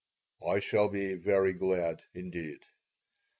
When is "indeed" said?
2.15-2.65